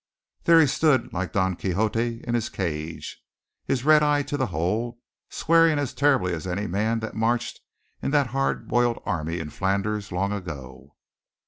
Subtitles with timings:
[0.45, 3.21] There he stood, like Don Quixote in his cage,
[3.65, 7.59] his red eye to the hole, swearing as terribly as any man that marched
[8.01, 10.95] in that hard boiled army in Flanders long ago.